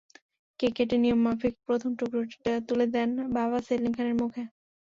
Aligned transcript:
Cake 0.59 0.71
কেটে 0.77 0.95
নিয়মমাফিক 0.97 1.53
প্রথম 1.67 1.91
টুকরোটি 1.99 2.35
তুলে 2.67 2.85
দেন 2.95 3.09
বাবা 3.35 3.57
সেলিম 3.67 3.91
খানের 3.93 4.15
মুখে। 4.21 4.43